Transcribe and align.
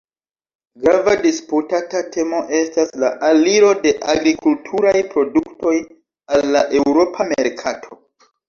Grava 0.85 1.11
disputata 1.25 2.01
temo 2.15 2.39
estas 2.61 2.89
la 3.05 3.11
aliro 3.29 3.69
de 3.85 3.93
agrikulturaj 4.15 4.97
produktoj 5.13 5.77
al 6.39 6.51
la 6.57 6.67
eŭropa 6.83 7.33
merkato. 7.35 8.05